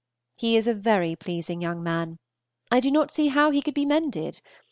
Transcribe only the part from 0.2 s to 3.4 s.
He is a very pleasing young man. I do not see